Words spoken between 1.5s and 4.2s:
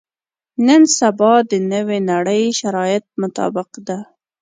د نوې نړۍ شرایطو مطابق ده.